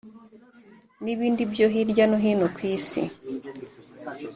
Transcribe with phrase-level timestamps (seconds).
[1.03, 3.01] n ibindi byo hirya no hino ku isi